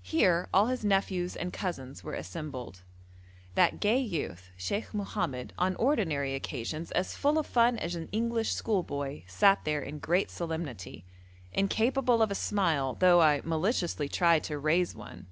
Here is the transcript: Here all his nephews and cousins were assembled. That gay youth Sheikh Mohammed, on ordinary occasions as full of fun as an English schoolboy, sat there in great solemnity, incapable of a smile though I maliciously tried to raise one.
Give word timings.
Here 0.00 0.48
all 0.54 0.68
his 0.68 0.86
nephews 0.86 1.36
and 1.36 1.52
cousins 1.52 2.02
were 2.02 2.14
assembled. 2.14 2.80
That 3.56 3.78
gay 3.78 3.98
youth 3.98 4.48
Sheikh 4.56 4.94
Mohammed, 4.94 5.52
on 5.58 5.76
ordinary 5.76 6.34
occasions 6.34 6.90
as 6.92 7.14
full 7.14 7.36
of 7.38 7.44
fun 7.46 7.78
as 7.78 7.94
an 7.94 8.08
English 8.10 8.54
schoolboy, 8.54 9.24
sat 9.26 9.66
there 9.66 9.82
in 9.82 9.98
great 9.98 10.30
solemnity, 10.30 11.04
incapable 11.52 12.22
of 12.22 12.30
a 12.30 12.34
smile 12.34 12.94
though 12.98 13.20
I 13.20 13.42
maliciously 13.44 14.08
tried 14.08 14.44
to 14.44 14.58
raise 14.58 14.94
one. 14.94 15.26